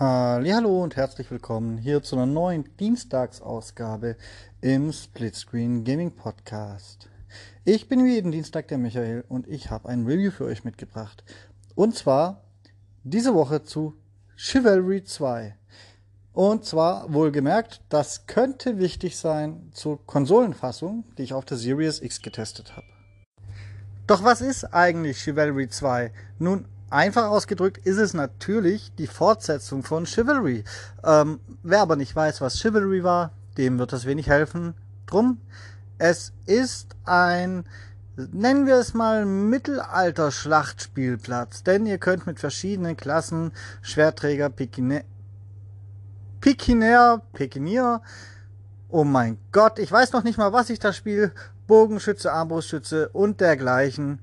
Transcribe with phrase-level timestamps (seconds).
[0.00, 4.16] Hallo und herzlich willkommen hier zu einer neuen Dienstagsausgabe
[4.60, 7.08] im Splitscreen Gaming Podcast.
[7.64, 11.24] Ich bin wie jeden Dienstag der Michael und ich habe ein Review für euch mitgebracht.
[11.74, 12.44] Und zwar
[13.02, 13.96] diese Woche zu
[14.36, 15.56] Chivalry 2.
[16.32, 22.22] Und zwar wohlgemerkt, das könnte wichtig sein zur Konsolenfassung, die ich auf der Series X
[22.22, 22.86] getestet habe.
[24.06, 26.12] Doch was ist eigentlich Chivalry 2?
[26.38, 30.64] Nun, Einfach ausgedrückt ist es natürlich die Fortsetzung von Chivalry.
[31.04, 34.72] Ähm, wer aber nicht weiß, was Chivalry war, dem wird das wenig helfen.
[35.06, 35.38] Drum,
[35.98, 37.66] es ist ein,
[38.16, 41.62] nennen wir es mal, Mittelalter-Schlachtspielplatz.
[41.62, 45.04] Denn ihr könnt mit verschiedenen Klassen, Schwerträger, Pikine,
[46.40, 48.00] Pikiner, Pikinier,
[48.88, 51.32] oh mein Gott, ich weiß noch nicht mal, was ich da spiele,
[51.66, 54.20] Bogenschütze, Armbrustschütze und dergleichen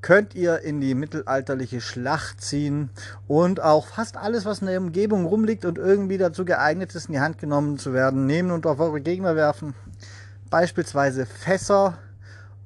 [0.00, 2.90] könnt ihr in die mittelalterliche Schlacht ziehen
[3.26, 7.14] und auch fast alles, was in der Umgebung rumliegt und irgendwie dazu geeignet ist, in
[7.14, 9.74] die Hand genommen zu werden, nehmen und auf eure Gegner werfen.
[10.50, 11.98] Beispielsweise Fässer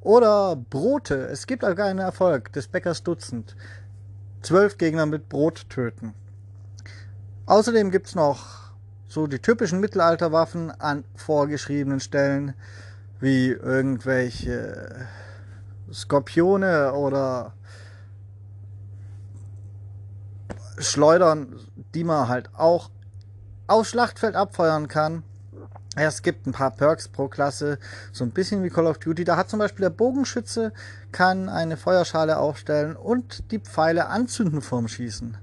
[0.01, 1.27] oder Brote.
[1.29, 3.57] Es gibt auch einen Erfolg des Bäckers Dutzend.
[4.43, 6.15] Zwölf Gegner mit Brot töten.
[7.47, 8.71] Außerdem gibt es noch
[9.09, 12.55] so die typischen Mittelalterwaffen an vorgeschriebenen Stellen,
[13.19, 15.09] wie irgendwelche
[15.93, 17.55] Skorpione oder
[20.79, 21.61] Schleudern,
[21.95, 22.91] die man halt auch
[23.67, 25.23] aufs Schlachtfeld abfeuern kann.
[25.97, 27.79] Es gibt ein paar Perks pro Klasse,
[28.13, 29.25] so ein bisschen wie Call of Duty.
[29.25, 30.73] Da hat zum Beispiel der Bogenschütze
[31.11, 35.37] kann eine Feuerschale aufstellen und die Pfeile anzünden vorm Schießen.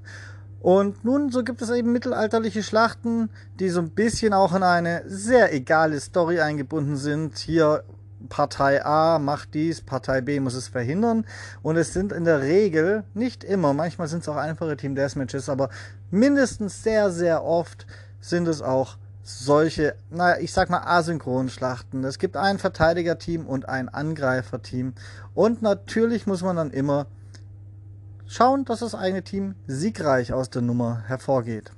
[0.61, 5.04] Und nun, so gibt es eben mittelalterliche Schlachten, die so ein bisschen auch in eine
[5.06, 7.38] sehr egale Story eingebunden sind.
[7.38, 7.84] Hier
[8.30, 11.26] Partei A macht dies, Partei B muss es verhindern.
[11.61, 15.50] Und es sind in der Regel, nicht immer, manchmal sind es auch einfache Team Deathmatches,
[15.50, 15.70] aber
[16.10, 17.86] mindestens sehr, sehr oft
[18.20, 22.04] sind es auch solche, naja, ich sag mal asynchronen Schlachten.
[22.05, 24.94] Es gibt ein Verteidigerteam und ein Angreiferteam.
[25.34, 27.08] Und natürlich muss man dann immer
[28.26, 31.72] schauen, dass das eigene Team siegreich aus der Nummer hervorgeht.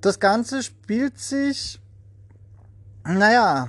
[0.00, 1.80] Das Ganze spielt sich
[3.06, 3.68] naja,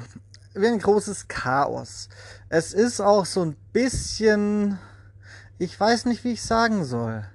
[0.54, 2.10] wie ein großes Chaos.
[2.50, 4.80] Es ist auch so ein bisschen,
[5.58, 7.26] ich weiß nicht, wie ich sagen soll.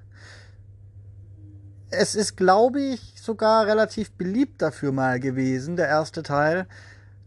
[1.91, 6.67] Es ist, glaube ich, sogar relativ beliebt dafür mal gewesen, der erste Teil,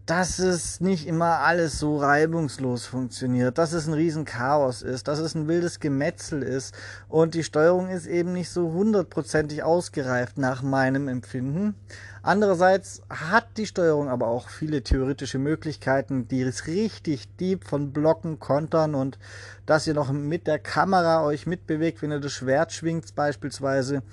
[0.05, 5.33] dass es nicht immer alles so reibungslos funktioniert, dass es ein Riesenchaos ist, dass es
[5.33, 6.75] ein wildes Gemetzel ist
[7.07, 11.75] und die Steuerung ist eben nicht so hundertprozentig ausgereift nach meinem Empfinden.
[12.21, 18.39] Andererseits hat die Steuerung aber auch viele theoretische Möglichkeiten, die es richtig deep von Blocken
[18.39, 19.17] kontern und
[19.65, 24.03] dass ihr noch mit der Kamera euch mitbewegt, wenn ihr das Schwert schwingt beispielsweise,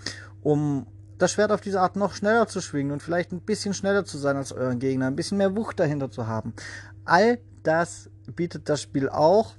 [0.43, 0.87] um
[1.21, 4.19] das Schwert auf diese Art noch schneller zu schwingen und vielleicht ein bisschen schneller zu
[4.19, 6.55] sein als euren Gegner, ein bisschen mehr Wucht dahinter zu haben.
[7.05, 9.55] All das bietet das Spiel auch.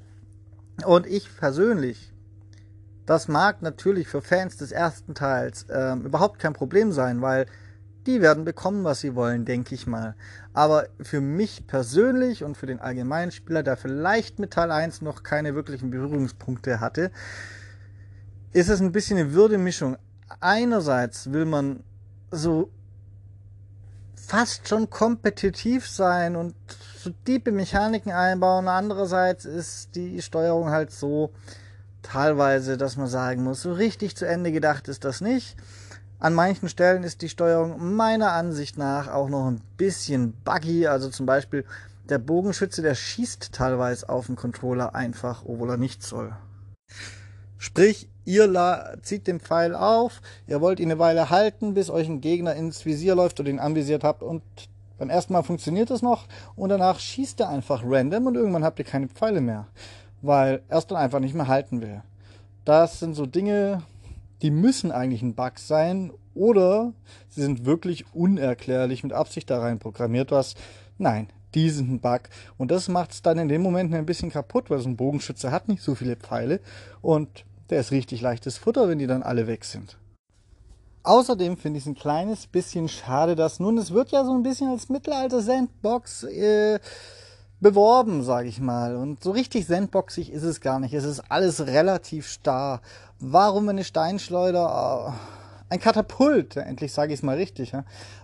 [0.85, 2.11] Und ich persönlich,
[3.05, 7.45] das mag natürlich für Fans des ersten Teils äh, überhaupt kein Problem sein, weil
[8.07, 10.15] die werden bekommen, was sie wollen, denke ich mal.
[10.53, 15.21] Aber für mich persönlich und für den allgemeinen Spieler, der vielleicht mit Teil 1 noch
[15.21, 17.11] keine wirklichen Berührungspunkte hatte,
[18.53, 19.97] ist es ein bisschen eine Würdemischung.
[20.39, 21.83] Einerseits will man
[22.31, 22.69] so
[24.15, 26.55] fast schon kompetitiv sein und
[26.97, 28.67] so tiefe Mechaniken einbauen.
[28.67, 31.31] Andererseits ist die Steuerung halt so
[32.01, 35.57] teilweise, dass man sagen muss, so richtig zu Ende gedacht ist das nicht.
[36.19, 40.87] An manchen Stellen ist die Steuerung meiner Ansicht nach auch noch ein bisschen buggy.
[40.87, 41.65] Also zum Beispiel
[42.07, 46.31] der Bogenschütze, der schießt teilweise auf den Controller einfach, obwohl er nicht soll.
[47.57, 52.21] Sprich, ihr zieht den Pfeil auf, ihr wollt ihn eine Weile halten, bis euch ein
[52.21, 54.41] Gegner ins Visier läuft oder ihn anvisiert habt und
[54.97, 58.77] beim ersten Mal funktioniert das noch und danach schießt er einfach random und irgendwann habt
[58.77, 59.67] ihr keine Pfeile mehr,
[60.21, 62.03] weil er es dann einfach nicht mehr halten will.
[62.65, 63.81] Das sind so Dinge,
[64.43, 66.93] die müssen eigentlich ein Bug sein oder
[67.29, 70.53] sie sind wirklich unerklärlich mit Absicht da rein programmiert, was
[70.99, 72.21] nein, die sind ein Bug.
[72.57, 75.51] Und das macht es dann in dem Moment ein bisschen kaputt, weil so ein Bogenschütze
[75.51, 76.59] hat nicht so viele Pfeile
[77.01, 79.97] und der ist richtig leichtes Futter, wenn die dann alle weg sind.
[81.03, 84.43] Außerdem finde ich es ein kleines bisschen schade, dass nun, es wird ja so ein
[84.43, 86.79] bisschen als Mittelalter-Sandbox äh,
[87.59, 88.95] beworben, sage ich mal.
[88.95, 90.93] Und so richtig sandboxig ist es gar nicht.
[90.93, 92.81] Es ist alles relativ starr.
[93.19, 95.15] Warum eine Steinschleuder?
[95.69, 97.71] Ein Katapult, endlich sage ich es mal richtig.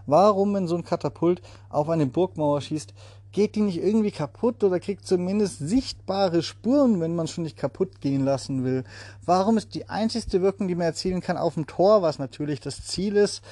[0.05, 2.93] Warum, wenn so ein Katapult auf eine Burgmauer schießt,
[3.37, 8.01] geht die nicht irgendwie kaputt oder kriegt zumindest sichtbare Spuren, wenn man schon nicht kaputt
[8.01, 8.83] gehen lassen will?
[9.23, 12.83] Warum ist die einzigste Wirkung, die man erzielen kann, auf dem Tor, was natürlich das
[12.83, 13.43] Ziel ist?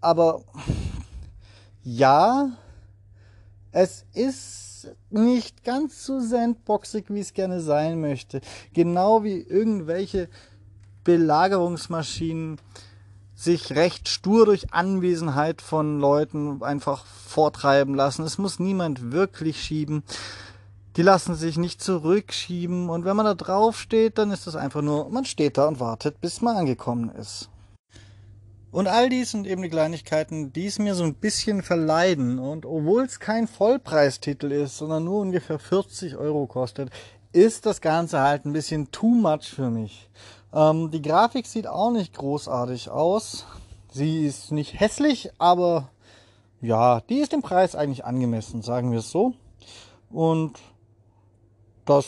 [0.00, 0.42] Aber
[1.84, 2.50] ja,
[3.70, 8.40] es ist nicht ganz so sandboxig, wie es gerne sein möchte.
[8.72, 10.28] Genau wie irgendwelche
[11.04, 12.58] Belagerungsmaschinen
[13.42, 18.22] sich recht stur durch Anwesenheit von Leuten einfach vortreiben lassen.
[18.22, 20.02] Es muss niemand wirklich schieben.
[20.96, 24.82] Die lassen sich nicht zurückschieben und wenn man da drauf steht, dann ist das einfach
[24.82, 27.48] nur, man steht da und wartet, bis man angekommen ist.
[28.72, 32.38] Und all dies sind eben die Kleinigkeiten, die es mir so ein bisschen verleiden.
[32.38, 36.90] Und obwohl es kein Vollpreistitel ist, sondern nur ungefähr 40 Euro kostet,
[37.32, 40.08] ist das Ganze halt ein bisschen too much für mich.
[40.52, 43.46] Ähm, die Grafik sieht auch nicht großartig aus.
[43.92, 45.90] Sie ist nicht hässlich, aber
[46.60, 49.34] ja, die ist dem Preis eigentlich angemessen, sagen wir es so.
[50.10, 50.58] Und
[51.84, 52.06] das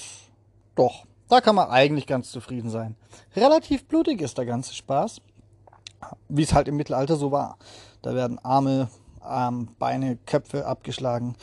[0.74, 2.96] doch, da kann man eigentlich ganz zufrieden sein.
[3.36, 5.20] Relativ blutig ist der ganze Spaß,
[6.28, 7.58] wie es halt im Mittelalter so war.
[8.00, 8.88] Da werden Arme,
[9.20, 11.36] Arme, Beine, Köpfe abgeschlagen.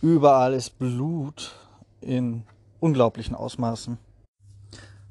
[0.00, 1.52] Überall ist Blut
[2.00, 2.44] in
[2.80, 3.98] unglaublichen Ausmaßen.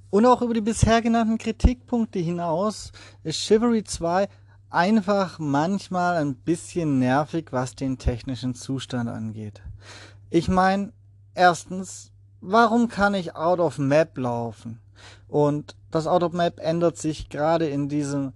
[0.09, 2.91] Und auch über die bisher genannten Kritikpunkte hinaus
[3.23, 4.27] ist Chivalry 2
[4.69, 9.61] einfach manchmal ein bisschen nervig, was den technischen Zustand angeht.
[10.29, 10.93] Ich meine,
[11.33, 12.11] erstens,
[12.41, 14.79] warum kann ich out of map laufen?
[15.27, 18.33] Und das out of map ändert sich gerade in diesem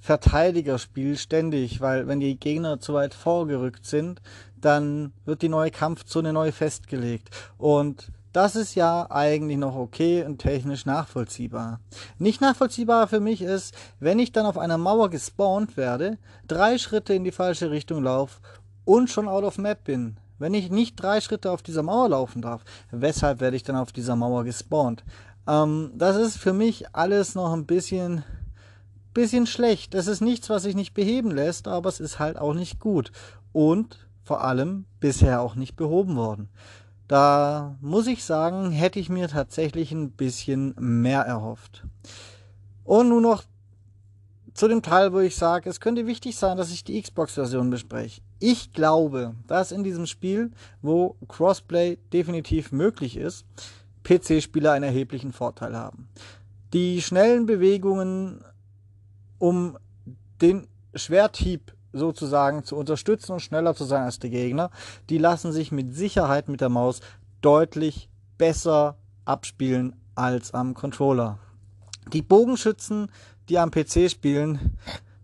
[0.00, 4.20] Verteidigerspiel ständig, weil wenn die Gegner zu weit vorgerückt sind,
[4.56, 7.30] dann wird die neue Kampfzone neu festgelegt.
[7.56, 11.80] Und das ist ja eigentlich noch okay und technisch nachvollziehbar.
[12.18, 16.18] Nicht nachvollziehbar für mich ist, wenn ich dann auf einer Mauer gespawnt werde,
[16.48, 18.40] drei Schritte in die falsche Richtung laufe
[18.84, 20.16] und schon out of map bin.
[20.38, 23.92] Wenn ich nicht drei Schritte auf dieser Mauer laufen darf, weshalb werde ich dann auf
[23.92, 25.04] dieser Mauer gespawnt?
[25.46, 28.24] Ähm, das ist für mich alles noch ein bisschen,
[29.14, 29.94] bisschen schlecht.
[29.94, 33.12] Das ist nichts, was sich nicht beheben lässt, aber es ist halt auch nicht gut.
[33.52, 36.48] Und vor allem bisher auch nicht behoben worden.
[37.12, 41.84] Da muss ich sagen, hätte ich mir tatsächlich ein bisschen mehr erhofft.
[42.84, 43.44] Und nun noch
[44.54, 48.22] zu dem Teil, wo ich sage, es könnte wichtig sein, dass ich die Xbox-Version bespreche.
[48.38, 53.44] Ich glaube, dass in diesem Spiel, wo Crossplay definitiv möglich ist,
[54.04, 56.08] PC-Spieler einen erheblichen Vorteil haben.
[56.72, 58.42] Die schnellen Bewegungen,
[59.36, 59.76] um
[60.40, 64.70] den Schwerthieb sozusagen zu unterstützen und schneller zu sein als der Gegner,
[65.10, 67.00] die lassen sich mit Sicherheit mit der Maus
[67.40, 68.08] deutlich
[68.38, 71.38] besser abspielen als am Controller.
[72.12, 73.10] Die Bogenschützen,
[73.48, 74.76] die am PC spielen,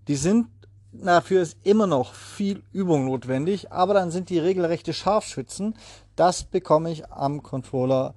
[0.06, 0.46] die sind
[0.92, 5.74] dafür ist immer noch viel Übung notwendig, aber dann sind die regelrechte Scharfschützen.
[6.16, 8.14] Das bekomme ich am Controller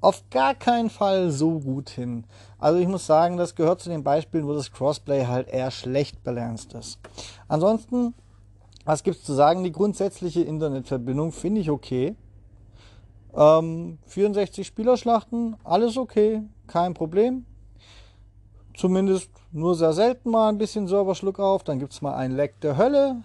[0.00, 2.24] auf gar keinen Fall so gut hin.
[2.58, 6.22] Also ich muss sagen, das gehört zu den Beispielen, wo das Crossplay halt eher schlecht
[6.22, 6.98] balanced ist.
[7.48, 8.14] Ansonsten,
[8.84, 9.64] was gibt's zu sagen?
[9.64, 12.14] Die grundsätzliche Internetverbindung finde ich okay.
[13.34, 17.44] Ähm, 64 Spielerschlachten, alles okay, kein Problem.
[18.76, 22.76] Zumindest nur sehr selten mal ein bisschen Serverschluck auf, dann gibt's mal einen Leck der
[22.76, 23.22] Hölle,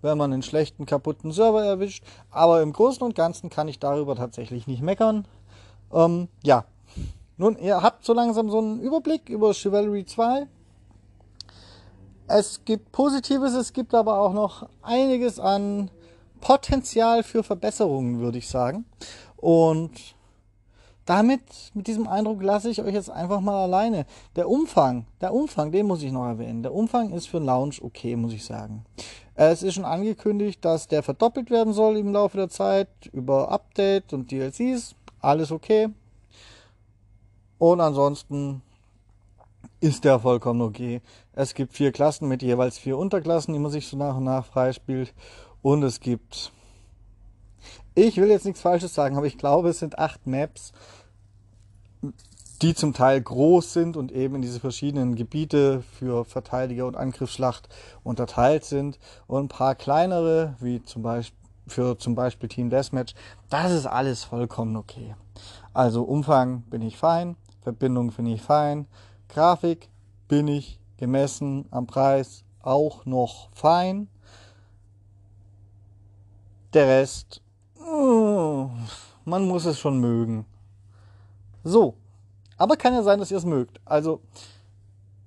[0.00, 2.04] wenn man einen schlechten, kaputten Server erwischt.
[2.30, 5.26] Aber im Großen und Ganzen kann ich darüber tatsächlich nicht meckern.
[5.92, 6.64] Ähm, ja,
[7.36, 10.46] nun, ihr habt so langsam so einen Überblick über Chivalry 2.
[12.28, 15.90] Es gibt Positives, es gibt aber auch noch einiges an
[16.40, 18.84] Potenzial für Verbesserungen, würde ich sagen.
[19.36, 19.90] Und
[21.04, 21.42] damit,
[21.74, 24.06] mit diesem Eindruck lasse ich euch jetzt einfach mal alleine.
[24.36, 26.62] Der Umfang, der Umfang, den muss ich noch erwähnen.
[26.62, 28.84] Der Umfang ist für einen Lounge okay, muss ich sagen.
[29.34, 34.12] Es ist schon angekündigt, dass der verdoppelt werden soll im Laufe der Zeit über Update
[34.12, 35.88] und DLCs alles okay.
[37.58, 38.62] Und ansonsten
[39.80, 41.00] ist der vollkommen okay.
[41.32, 44.44] Es gibt vier Klassen mit jeweils vier Unterklassen, die man sich so nach und nach
[44.44, 45.14] freispielt.
[45.62, 46.52] Und es gibt,
[47.94, 50.72] ich will jetzt nichts Falsches sagen, aber ich glaube, es sind acht Maps,
[52.62, 57.68] die zum Teil groß sind und eben in diese verschiedenen Gebiete für Verteidiger und Angriffsschlacht
[58.04, 59.00] unterteilt sind.
[59.26, 63.14] Und ein paar kleinere, wie zum Beispiel für zum Beispiel Team Deathmatch,
[63.50, 65.14] das ist alles vollkommen okay.
[65.72, 68.86] Also Umfang bin ich fein, Verbindung finde ich fein,
[69.28, 69.88] Grafik
[70.28, 74.08] bin ich gemessen am Preis auch noch fein.
[76.74, 77.42] Der Rest,
[77.78, 78.70] oh,
[79.24, 80.46] man muss es schon mögen.
[81.64, 81.96] So,
[82.56, 83.80] aber kann ja sein, dass ihr es mögt.
[83.84, 84.20] Also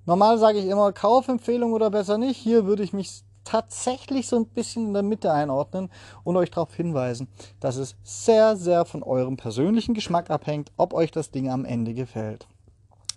[0.06, 2.36] normal sage ich immer Kaufempfehlung oder besser nicht.
[2.36, 5.88] Hier würde ich mich tatsächlich so ein bisschen in der Mitte einordnen
[6.24, 7.28] und euch darauf hinweisen,
[7.60, 11.94] dass es sehr, sehr von eurem persönlichen Geschmack abhängt, ob euch das Ding am Ende
[11.94, 12.46] gefällt.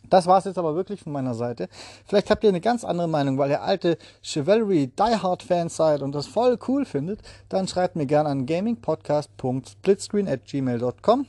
[0.09, 1.69] Das war es jetzt aber wirklich von meiner Seite.
[2.05, 6.01] Vielleicht habt ihr eine ganz andere Meinung, weil ihr alte Chivalry Die Hard Fans seid
[6.01, 7.21] und das voll cool findet.
[7.47, 11.27] Dann schreibt mir gerne an gamingpodcast.splitscreen@gmail.com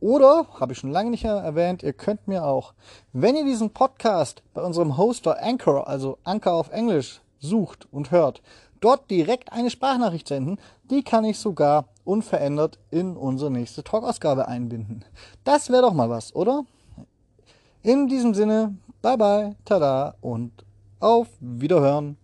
[0.00, 2.74] oder, habe ich schon lange nicht erwähnt, ihr könnt mir auch,
[3.12, 8.42] wenn ihr diesen Podcast bei unserem Hoster Anchor, also Anchor auf Englisch, sucht und hört,
[8.80, 10.58] dort direkt eine Sprachnachricht senden.
[10.90, 15.04] Die kann ich sogar unverändert in unsere nächste Talkausgabe einbinden.
[15.44, 16.64] Das wäre doch mal was, oder?
[17.82, 20.52] In diesem Sinne, bye bye, tada und
[21.00, 22.16] auf Wiederhören.